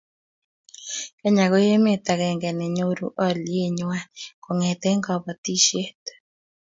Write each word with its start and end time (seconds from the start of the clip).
Kenya 1.19 1.43
ko 1.51 1.57
emet 1.75 2.05
agenge 2.13 2.49
ne 2.53 2.67
nyoru 2.75 3.07
aliye 3.25 3.67
nwai 3.77 4.03
kongete 4.43 4.89
batishet 5.25 6.03